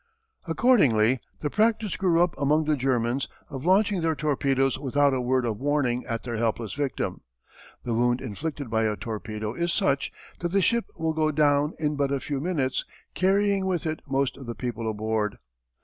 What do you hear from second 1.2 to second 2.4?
the practice grew up